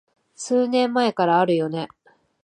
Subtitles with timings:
[0.33, 1.87] 数年前からあるよね